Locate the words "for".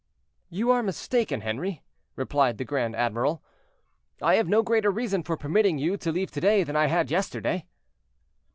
5.21-5.37